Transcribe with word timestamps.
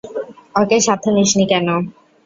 ওকে 0.55 0.77
সাথে 0.87 1.09
নিসনি 1.15 1.45
কেন? 1.51 1.67